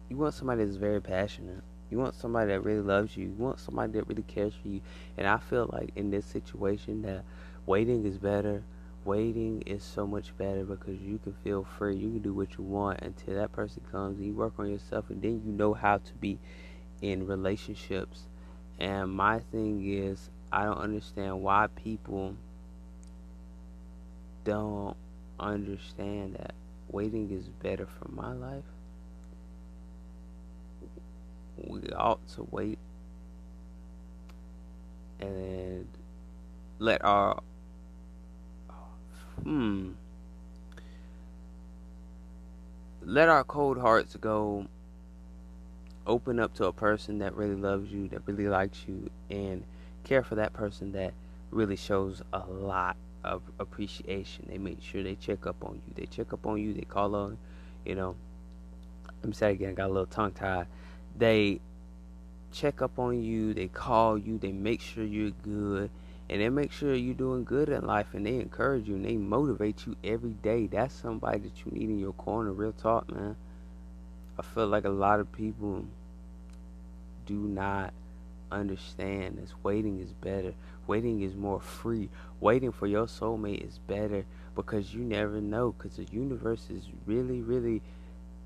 [0.09, 1.63] You want somebody that's very passionate.
[1.89, 3.25] You want somebody that really loves you.
[3.25, 4.81] You want somebody that really cares for you.
[5.17, 7.23] And I feel like in this situation that
[7.65, 8.63] waiting is better.
[9.03, 11.95] Waiting is so much better because you can feel free.
[11.95, 15.09] You can do what you want until that person comes and you work on yourself
[15.09, 16.39] and then you know how to be
[17.01, 18.23] in relationships.
[18.79, 22.35] And my thing is I don't understand why people
[24.43, 24.95] don't
[25.39, 26.53] understand that
[26.89, 28.63] waiting is better for my life.
[31.57, 32.77] We ought to wait
[35.19, 35.87] and
[36.79, 37.41] let our
[39.43, 39.91] hmm
[43.01, 44.67] let our cold hearts go
[46.07, 49.63] open up to a person that really loves you that really likes you and
[50.03, 51.13] care for that person that
[51.51, 54.45] really shows a lot of appreciation.
[54.47, 55.93] They make sure they check up on you.
[55.95, 56.73] They check up on you.
[56.73, 57.37] They call on,
[57.83, 58.15] you know.
[59.21, 59.71] Let me say again.
[59.71, 60.67] I got a little tongue tied.
[61.17, 61.61] They
[62.51, 63.53] check up on you.
[63.53, 64.37] They call you.
[64.37, 65.89] They make sure you're good,
[66.29, 68.07] and they make sure you're doing good in life.
[68.13, 70.67] And they encourage you and they motivate you every day.
[70.67, 72.51] That's somebody that you need in your corner.
[72.51, 73.35] Real talk, man.
[74.37, 75.85] I feel like a lot of people
[77.25, 77.93] do not
[78.51, 80.53] understand this waiting is better.
[80.87, 82.09] Waiting is more free.
[82.39, 84.25] Waiting for your soulmate is better
[84.55, 85.73] because you never know.
[85.77, 87.81] Because the universe is really, really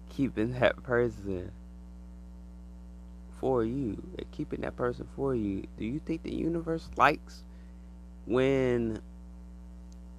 [0.10, 1.52] keeping that person
[3.40, 4.02] for you.
[4.16, 5.66] They're keeping that person for you.
[5.78, 7.44] Do you think the universe likes
[8.26, 9.02] when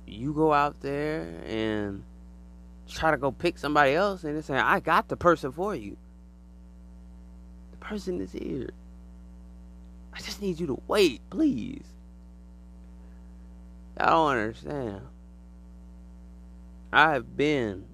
[0.06, 2.02] you go out there and
[2.88, 5.96] try to go pick somebody else and they're saying, I got the person for you?
[7.72, 8.70] The person is here.
[10.12, 11.84] I just need you to wait, please.
[13.96, 15.02] I don't understand.
[16.92, 17.84] I have been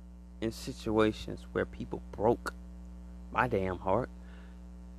[0.41, 2.55] in situations where people broke
[3.33, 4.09] my damn heart.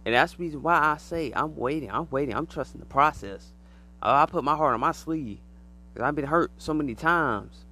[0.08, 1.92] And that's the reason why I say I'm waiting.
[1.92, 2.34] I'm waiting.
[2.34, 3.52] I'm trusting the process.
[4.02, 5.40] Oh, I put my heart on my sleeve.
[5.94, 7.66] Because I've been hurt so many times.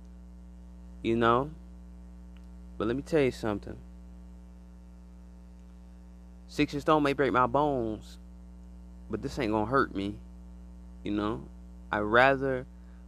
[1.02, 1.52] You know?
[2.78, 3.78] But let me tell you something.
[6.50, 8.18] Six and stone may break my bones,
[9.10, 10.16] but this ain't gonna hurt me.
[11.06, 11.48] You know,
[11.90, 12.66] I'd rather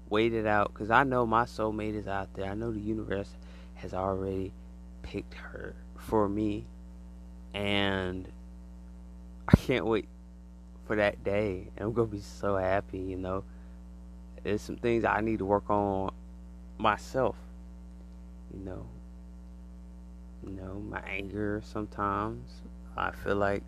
[0.09, 2.49] wait it out because I know my soulmate is out there.
[2.49, 3.35] I know the universe
[3.75, 4.53] has already
[5.01, 6.65] picked her for me,
[7.53, 8.31] and
[9.47, 10.07] I can't wait
[10.85, 11.69] for that day.
[11.77, 12.99] And I'm gonna be so happy.
[12.99, 13.43] You know,
[14.43, 16.11] there's some things I need to work on
[16.77, 17.35] myself.
[18.53, 18.85] You know,
[20.45, 22.61] you know my anger sometimes.
[22.95, 23.63] I feel like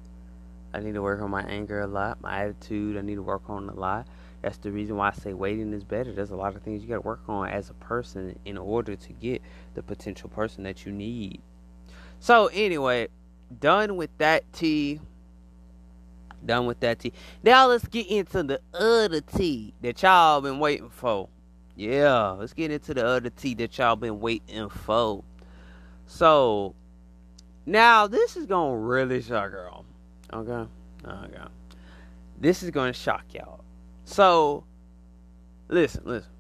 [0.74, 2.98] I need to work on my anger a lot, my attitude.
[2.98, 4.08] I need to work on a lot.
[4.42, 6.14] That's the reason why I say waiting is better.
[6.14, 8.96] There's a lot of things you got to work on as a person in order
[8.96, 9.42] to get
[9.74, 11.42] the potential person that you need.
[12.20, 13.10] So, anyway,
[13.60, 15.02] done with that tea.
[16.46, 17.14] Done with that tea.
[17.44, 21.30] Now let's get into the other tea that y'all been waiting for.
[21.76, 25.24] Yeah, let's get into the other tea that y'all been waiting for.
[26.06, 26.76] So,
[27.66, 29.86] now this is gonna really shock y'all.
[30.34, 30.70] Okay?
[31.06, 31.44] Okay.
[32.40, 33.64] This is to shock y'all.
[34.06, 34.64] So,
[35.68, 36.32] listen, listen.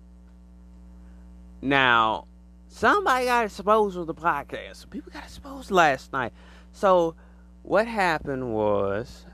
[1.62, 2.26] Now,
[2.68, 4.90] somebody got exposed with the podcast.
[4.90, 6.32] People got exposed last night.
[6.72, 7.16] So,
[7.64, 9.26] what happened was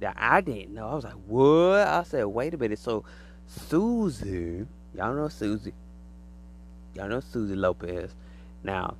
[0.00, 0.88] that I didn't know.
[0.88, 1.86] I was like, what?
[1.86, 2.78] I said, wait a minute.
[2.78, 3.04] So,
[3.46, 5.74] Susie, y'all know Susie.
[6.94, 8.14] Y'all know Susie Lopez.
[8.62, 8.96] Now,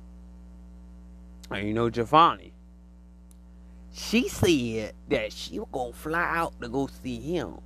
[1.51, 2.53] and you know Giovanni
[3.91, 7.59] she said that she was gonna fly out to go see him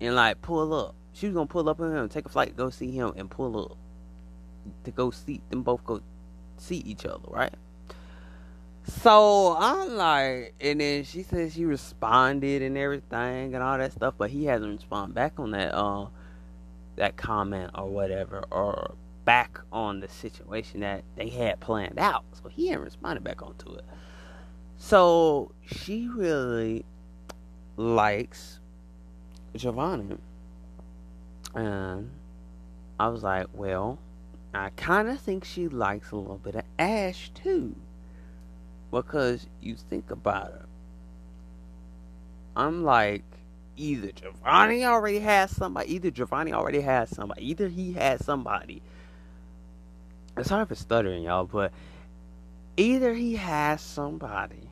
[0.00, 0.94] and like pull up.
[1.12, 3.70] She was gonna pull up on him, take a flight go see him, and pull
[3.70, 3.76] up
[4.84, 6.00] to go see them both go
[6.56, 7.54] see each other, right?
[8.88, 14.14] So I'm like, and then she said she responded and everything and all that stuff,
[14.16, 16.06] but he hasn't responded back on that uh
[16.94, 22.24] that comment or whatever or back on the situation that they had planned out.
[22.40, 23.84] So he hadn't responded back onto it.
[24.78, 26.84] So she really
[27.76, 28.60] likes
[29.56, 30.16] Giovanni.
[31.54, 32.10] And
[33.00, 33.98] I was like, well,
[34.54, 37.74] I kind of think she likes a little bit of Ash too.
[38.90, 40.66] Because you think about it.
[42.56, 43.24] I'm like,
[43.76, 48.82] either Giovanni already has somebody, either Giovanni already has somebody, either he has somebody.
[50.36, 51.72] It's hard for stuttering, y'all, but
[52.76, 54.70] either he has somebody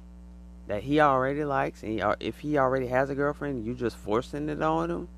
[0.67, 4.49] that he already likes, and he, if he already has a girlfriend, you just forcing
[4.49, 5.09] it on him.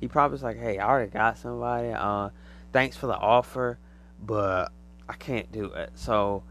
[0.00, 1.90] He probably's like, "Hey, I already got somebody.
[1.90, 2.30] Uh,
[2.72, 3.78] thanks for the offer,
[4.22, 4.72] but
[5.08, 6.42] I can't do it." So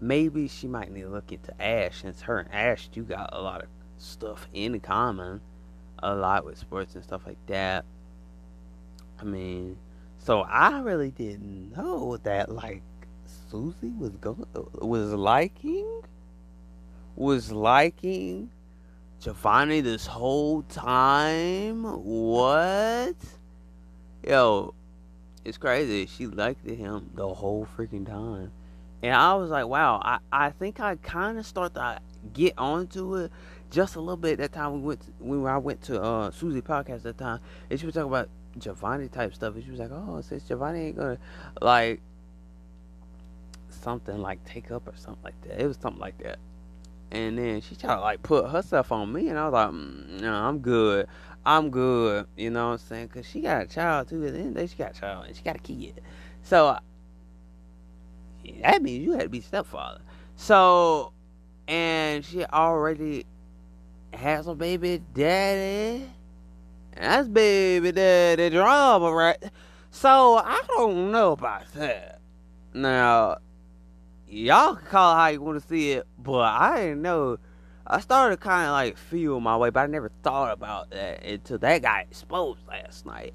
[0.00, 3.40] maybe she might need to look into Ash, since her and Ash do got a
[3.40, 5.40] lot of stuff in common,
[6.02, 7.84] a lot with sports and stuff like that.
[9.20, 9.76] I mean,
[10.18, 12.82] so I really didn't know that like
[13.50, 14.46] Susie was going
[14.80, 16.02] was liking
[17.16, 18.50] was liking
[19.20, 21.82] Giovanni this whole time.
[21.84, 23.16] What?
[24.26, 24.74] Yo,
[25.44, 26.06] it's crazy.
[26.06, 28.52] She liked him the whole freaking time.
[29.02, 32.00] And I was like, wow, I, I think I kind of start to
[32.34, 33.32] get onto it
[33.70, 36.60] just a little bit that time we went to, when I went to uh Susie
[36.60, 37.40] podcast that time
[37.70, 38.28] and she was talking about
[38.58, 41.18] Giovanni type stuff and she was like, Oh, since Giovanni ain't gonna
[41.62, 42.00] like
[43.70, 45.60] something like take up or something like that.
[45.60, 46.38] It was something like that.
[47.12, 50.20] And then she tried to like put herself on me and I was like, mm,
[50.20, 51.06] no, I'm good.
[51.44, 52.26] I'm good.
[52.36, 53.08] You know what I'm saying?
[53.08, 54.24] Cause she got a child too.
[54.26, 56.00] At the end of the day, she got a child and she got a kid.
[56.42, 56.78] So
[58.62, 60.00] that means you had to be stepfather.
[60.36, 61.12] So
[61.68, 63.26] and she already
[64.12, 66.04] has a baby daddy.
[66.96, 69.38] That's baby daddy drama, right?
[69.90, 72.20] So I don't know about that.
[72.74, 73.38] Now,
[74.28, 77.38] y'all can call it how you want to see it, but I didn't know.
[77.86, 81.58] I started kind of like feel my way, but I never thought about that until
[81.58, 83.34] that got exposed last night.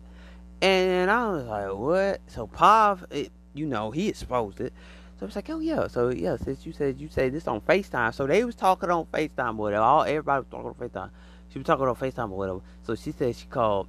[0.61, 2.21] And I was like, what?
[2.27, 4.73] So Pav, it, you know, he exposed it.
[5.19, 5.87] So it's like, oh yeah.
[5.87, 9.05] So yeah, since you said you said this on FaceTime, so they was talking on
[9.05, 9.83] FaceTime or whatever.
[9.83, 11.09] All everybody was talking on FaceTime.
[11.49, 12.61] She was talking on FaceTime or whatever.
[12.83, 13.87] So she said she called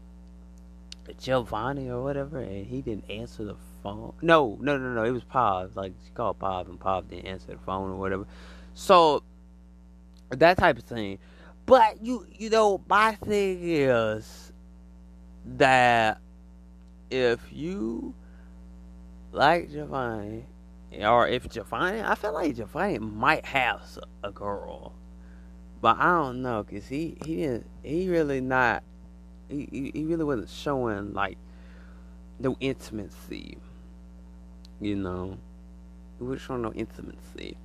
[1.21, 4.13] Giovanni or whatever, and he didn't answer the phone.
[4.23, 5.05] No, no, no, no.
[5.05, 5.75] It was Pav.
[5.75, 8.27] Like she called Pav, and Pav didn't answer the phone or whatever.
[8.75, 9.23] So
[10.31, 11.19] that type of thing.
[11.65, 14.53] But you, you know, my thing is
[15.57, 16.21] that
[17.11, 18.15] if you
[19.33, 20.45] like Giovanni
[20.93, 23.83] or if Giovanni, I feel like Giovanni might have
[24.23, 24.95] a girl,
[25.81, 28.83] but I don't know because he he didn't he really not
[29.49, 31.39] he he really wasn't showing like
[32.39, 33.59] no intimacy,
[34.81, 35.39] you know,
[36.19, 37.57] he was showing no intimacy.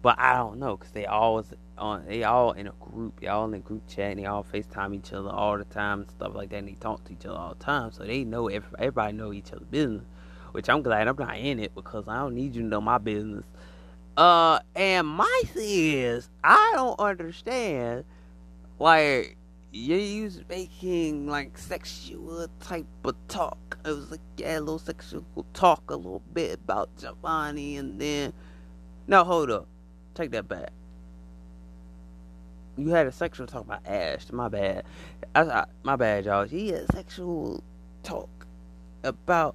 [0.00, 3.46] But I don't know because they always on they all in a group, they all
[3.46, 6.34] in a group chat, and they all FaceTime each other all the time and stuff
[6.34, 6.58] like that.
[6.58, 9.32] And they talk to each other all the time, so they know everybody, everybody know
[9.32, 10.04] each other's business
[10.52, 12.98] which I'm glad I'm not in it because I don't need you to know my
[12.98, 13.44] business.
[14.16, 18.04] Uh, and my thing is, I don't understand,
[18.78, 19.36] like,
[19.70, 23.78] you was making, like, sexual type of talk.
[23.84, 25.24] It was like, yeah, a little sexual
[25.54, 28.32] talk, a little bit about Giovanni, and then,
[29.06, 29.68] no, hold up.
[30.14, 30.70] Take that back.
[32.76, 34.30] You had a sexual talk about Ash.
[34.32, 34.84] My bad.
[35.34, 36.44] I, I, my bad, y'all.
[36.44, 37.62] He had sexual
[38.02, 38.28] talk
[39.04, 39.54] about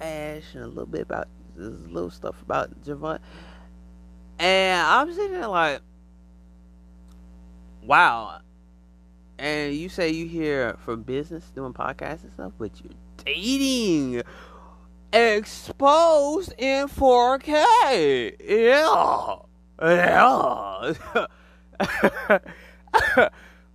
[0.00, 3.18] Ash and a little bit about this little stuff about Javon.
[4.38, 5.80] And I'm sitting there like,
[7.82, 8.40] wow.
[9.38, 12.92] And you say you here for business, doing podcasts and stuff, but you're
[13.24, 14.22] dating
[15.12, 18.36] exposed in 4K.
[18.40, 19.36] Yeah.
[19.82, 20.94] Yeah.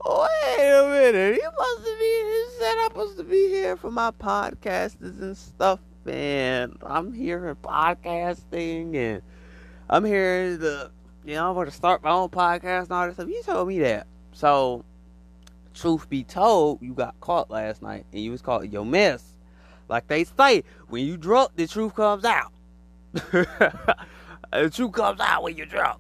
[0.06, 1.36] Wait a minute.
[1.36, 5.80] He must be, he said I'm supposed to be here for my podcasters and stuff
[6.06, 9.22] and I'm here podcasting and
[9.90, 10.92] I'm here to,
[11.26, 13.28] you know, I'm want to start my own podcast and all this stuff.
[13.28, 14.08] You told me that.
[14.32, 14.86] So,
[15.74, 19.24] truth be told, you got caught last night and you was caught your mess.
[19.88, 22.52] Like they say, when you drunk, the truth comes out.
[23.14, 26.00] the truth comes out when you're drunk.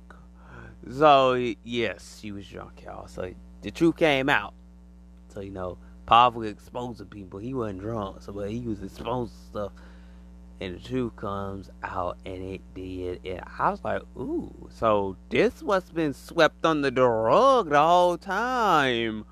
[0.91, 1.33] So,
[1.63, 3.07] yes, she was drunk, y'all.
[3.07, 4.53] So, the truth came out.
[5.33, 5.77] So, you know,
[6.09, 7.37] Pav exposing people.
[7.37, 9.71] He wasn't drunk, so but he was exposing stuff
[10.59, 15.61] and the truth comes out and it did and I was like, ooh, so this
[15.61, 19.23] what's been swept under the rug the whole time.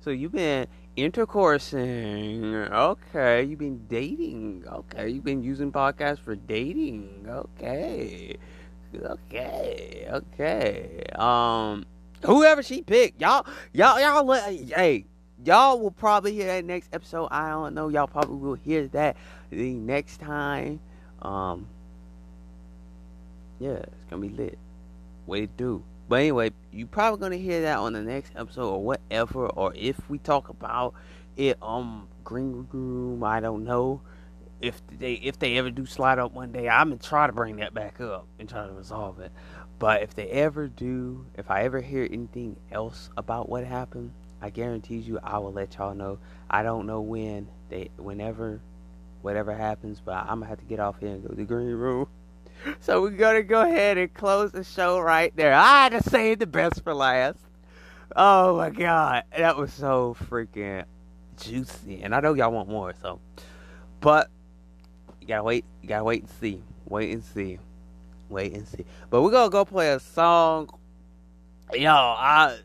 [0.00, 0.66] So you've been
[0.98, 2.70] intercoursing.
[2.70, 4.64] Okay, you've been dating.
[4.70, 7.24] Okay, you've been using podcasts for dating.
[7.26, 8.36] Okay.
[8.94, 10.06] Okay.
[10.10, 11.02] Okay.
[11.14, 11.86] Um
[12.26, 15.06] whoever she picked, y'all y'all y'all hey
[15.44, 17.28] y'all will probably hear that next episode.
[17.30, 17.88] I don't know.
[17.88, 19.16] Y'all probably will hear that
[19.50, 20.80] the next time.
[21.22, 21.66] Um,
[23.58, 24.58] yeah, it's gonna be lit.
[25.26, 25.82] Way to do.
[26.08, 30.08] But anyway, you probably gonna hear that on the next episode or whatever, or if
[30.08, 30.94] we talk about
[31.36, 34.00] it um Green Room, I don't know.
[34.60, 37.56] If they if they ever do slide up one day, I'm gonna try to bring
[37.56, 39.32] that back up and try to resolve it.
[39.78, 44.50] But if they ever do, if I ever hear anything else about what happened, I
[44.50, 46.18] guarantee you I will let y'all know.
[46.50, 48.60] I don't know when they whenever
[49.22, 51.72] whatever happens, but I'm gonna have to get off here and go to the green
[51.72, 52.08] room.
[52.80, 55.52] So we're gonna go ahead and close the show right there.
[55.52, 57.38] I had to save the best for last.
[58.16, 60.84] Oh my god, that was so freaking
[61.36, 62.94] juicy, and I know y'all want more.
[63.02, 63.20] So,
[64.00, 64.30] but
[65.20, 65.64] you gotta wait.
[65.82, 66.62] You gotta wait and see.
[66.88, 67.58] Wait and see.
[68.28, 68.84] Wait and see.
[69.10, 70.70] But we're gonna go play a song.
[71.74, 72.56] Yo, I,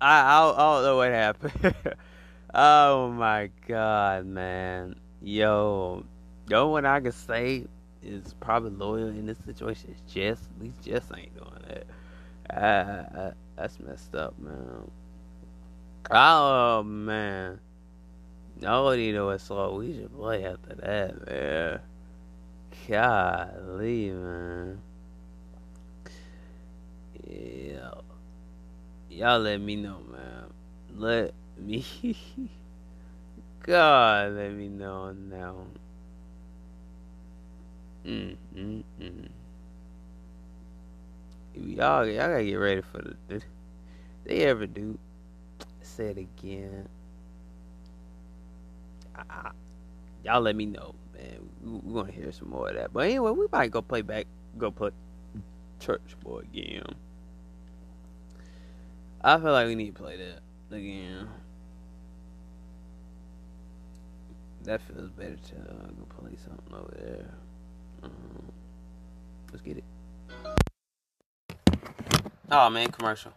[0.00, 1.74] I, I, I don't know what happened.
[2.54, 4.96] oh my god, man.
[5.22, 6.04] Yo,
[6.48, 7.64] yo, what I can say
[8.02, 9.90] is probably loyal in this situation.
[9.90, 10.48] It's Jess.
[10.56, 11.84] At least Jess ain't doing
[12.48, 12.56] that.
[12.62, 14.90] Uh, that's messed up, man.
[16.10, 17.58] Oh man.
[18.60, 21.80] Nobody know what song we should play after that, man.
[22.88, 24.80] Golly, man.
[27.28, 27.90] Yeah.
[29.16, 30.44] Y'all let me know, man.
[30.94, 31.82] Let me.
[33.62, 35.56] God, let me know now.
[38.04, 39.28] Mm, mm, mm.
[41.54, 43.40] Y'all, y'all gotta get ready for the.
[44.26, 44.98] They ever do.
[45.80, 46.86] Say it again.
[49.14, 49.50] I,
[50.26, 51.80] y'all let me know, man.
[51.84, 52.92] We're gonna hear some more of that.
[52.92, 54.26] But anyway, we might go play back,
[54.58, 54.90] go play
[55.80, 56.84] Church Boy again.
[59.26, 60.38] I feel like we need to play that
[60.76, 61.28] again.
[64.62, 67.28] That feels better to uh, go play something over there.
[68.04, 68.52] Um,
[69.50, 69.84] let's get it.
[72.52, 73.32] Oh man, commercial.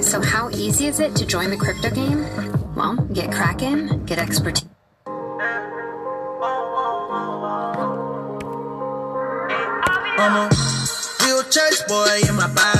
[0.00, 2.26] So, how easy is it to join the crypto game?
[2.74, 4.68] Well, get Kraken, get expertise.
[10.18, 10.65] I'm a real
[11.50, 12.75] church boy in my Bible.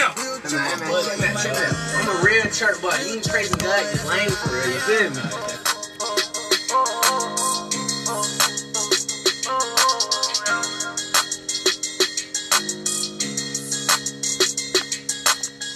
[0.00, 0.56] Get in.
[0.56, 1.76] Man, man, chill out, chill out.
[2.00, 2.96] I'm a real church boy.
[3.04, 4.72] You ain't praising God, you lame for real.
[4.72, 5.22] You feel me?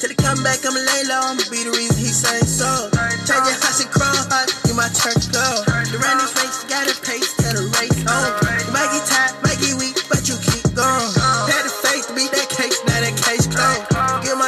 [0.00, 2.88] Till he come back, I'ma lay low, I'ma be the reason he say so.
[3.28, 5.44] Change your house and crawl hot, you my church go.
[5.92, 8.28] The running face got a pace to the race on.
[8.64, 11.23] You might get tired, might get weak, but you keep going.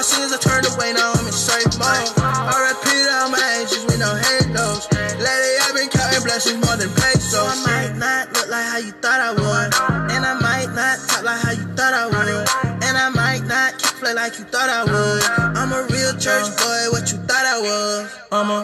[0.06, 2.14] Sins, I turn away, now I'm in straight mode.
[2.22, 4.86] I repeat all my actions with no halos.
[5.18, 7.26] Lately I've been counting blessings more than pesos.
[7.26, 9.68] So I might not look like how you thought I would.
[10.14, 12.46] And I might not talk like how you thought I would.
[12.86, 15.22] And I might not kick play like you thought I would.
[15.58, 18.06] I'm a real church boy, what you thought I was.
[18.30, 18.62] I'm a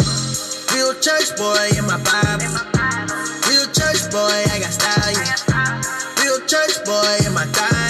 [0.71, 2.55] real church boy in my Bible.
[3.51, 5.83] Real church boy, I got style, yeah.
[6.23, 7.82] Real church boy in my diamond.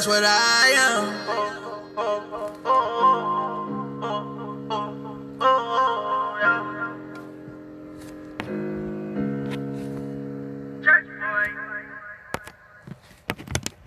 [0.00, 1.12] That's what I am.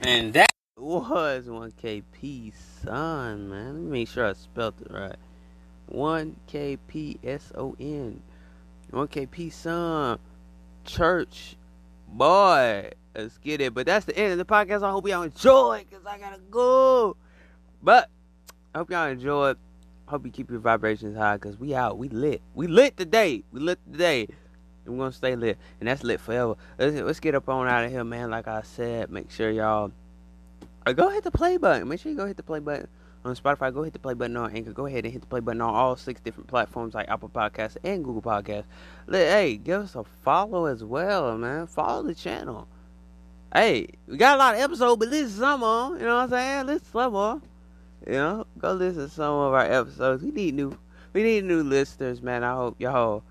[0.01, 2.53] And that was 1KP
[2.83, 3.73] Son, man.
[3.73, 5.15] Let me make sure I spelled it right.
[5.91, 8.21] 1KP S O N.
[8.91, 10.19] 1KP Son.
[10.85, 11.55] Church.
[12.07, 12.91] Boy.
[13.15, 13.73] Let's get it.
[13.73, 14.83] But that's the end of the podcast.
[14.83, 17.15] I hope y'all enjoy because I gotta go.
[17.81, 18.09] But
[18.73, 19.53] I hope y'all enjoy.
[20.05, 21.97] Hope you keep your vibrations high because we out.
[21.97, 22.41] We lit.
[22.55, 23.43] We lit today.
[23.51, 24.27] We lit today.
[24.85, 25.57] And we're gonna stay lit.
[25.79, 26.55] And that's lit forever.
[26.77, 28.31] Let's, let's get up on out of here, man.
[28.31, 29.91] Like I said, make sure y'all
[30.85, 31.87] uh, go hit the play button.
[31.87, 32.87] Make sure you go hit the play button
[33.23, 33.73] on Spotify.
[33.73, 34.73] Go hit the play button on Anchor.
[34.73, 37.77] Go ahead and hit the play button on all six different platforms like Apple Podcasts
[37.83, 38.65] and Google Podcasts.
[39.09, 41.67] Hey, give us a follow as well, man.
[41.67, 42.67] Follow the channel.
[43.53, 45.95] Hey, we got a lot of episodes, but listen to some more.
[45.95, 46.65] You know what I'm saying?
[46.65, 47.41] Listen to some more.
[48.07, 50.23] You know, go listen to some of our episodes.
[50.23, 50.75] We need new,
[51.13, 52.43] we need new listeners, man.
[52.43, 53.23] I hope y'all,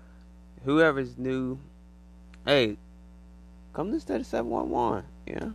[0.63, 1.59] whoever's new,
[2.45, 2.77] hey,
[3.73, 5.03] come listen to the 711.
[5.27, 5.53] You know,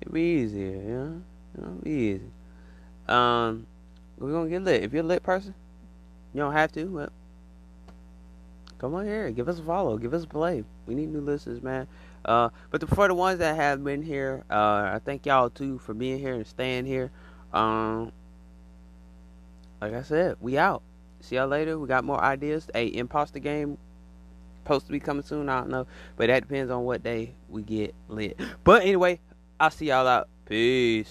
[0.00, 0.70] it'd be easier.
[0.70, 1.22] You know,
[1.58, 2.30] it'd be easy.
[3.08, 3.66] Um,
[4.18, 4.84] we're gonna get lit.
[4.84, 5.52] If you're a lit person,
[6.32, 7.12] you don't have to, but
[8.78, 10.62] come on here, give us a follow, give us a play.
[10.86, 11.88] We need new listeners, man.
[12.26, 15.78] Uh, but the, for the ones that have been here, uh, I thank y'all too
[15.78, 17.12] for being here and staying here.
[17.52, 18.12] Um,
[19.80, 20.82] like I said, we out.
[21.20, 21.78] See y'all later.
[21.78, 22.68] We got more ideas.
[22.74, 23.78] A imposter game
[24.62, 25.48] supposed to be coming soon.
[25.48, 28.38] I don't know, but that depends on what day we get lit.
[28.64, 29.20] But anyway,
[29.60, 30.28] I'll see y'all out.
[30.46, 31.04] Peace.